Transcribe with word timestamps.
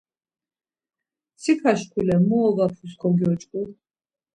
Mtsika 1.33 1.71
şkule 1.79 2.15
mu 2.27 2.37
ovapus 2.47 2.91
kogyoç̌ǩu? 3.01 3.61